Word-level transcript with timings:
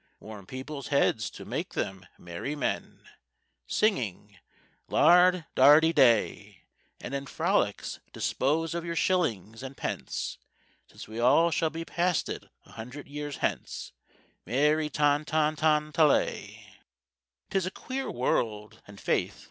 "Warm 0.19 0.47
people's 0.47 0.87
heads 0.87 1.29
to 1.29 1.45
make 1.45 1.75
them 1.75 2.07
merry 2.17 2.55
men— 2.55 3.07
Singing 3.67 4.39
Lard 4.87 5.45
dardy 5.53 5.93
day! 5.93 6.63
And 6.99 7.13
in 7.13 7.27
frolics 7.27 7.99
dispose 8.11 8.73
of 8.73 8.83
your 8.83 8.95
shillings 8.95 9.61
and 9.61 9.77
pence, 9.77 10.39
Since 10.87 11.07
we 11.07 11.19
all 11.19 11.51
shall 11.51 11.69
be 11.69 11.85
past 11.85 12.29
it 12.29 12.45
a 12.65 12.71
hundred 12.71 13.07
years 13.07 13.37
hence, 13.45 13.91
Merry 14.43 14.89
ton 14.89 15.23
ton 15.23 15.55
ton 15.55 15.91
ta 15.93 16.03
lay! 16.07 16.77
"'Tis 17.51 17.67
a 17.67 17.69
queer 17.69 18.09
world, 18.09 18.81
and 18.87 18.99
faith! 18.99 19.39